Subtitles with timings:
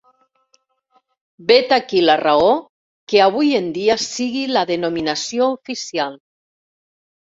[1.51, 2.49] Vet aquí la raó
[3.13, 6.19] que avui en dia sigui la denominació oficial.